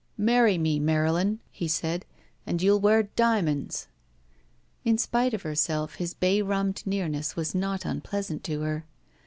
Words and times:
it 0.17 0.21
THE 0.21 0.23
VERTICAL, 0.23 0.33
CITY 0.33 0.37
"Marry 0.39 0.57
me, 0.57 0.79
Marylin," 0.79 1.39
he 1.51 1.67
said, 1.67 2.05
"aad 2.47 2.63
you'll 2.63 2.79
wear 2.79 3.03
diamonds." 3.03 3.87
In 4.83 4.97
spite 4.97 5.35
of 5.35 5.43
herself, 5.43 5.93
his 5.97 6.15
bay 6.15 6.41
rummed 6.41 6.81
nearness 6.87 7.35
was 7.35 7.53
not 7.53 7.85
unpleasant 7.85 8.43
to 8.45 8.61
her. 8.61 8.87